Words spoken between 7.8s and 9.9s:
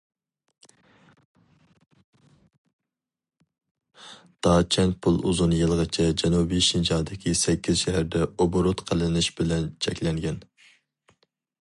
شەھەردە ئوبوروت قىلىنىش بىلەن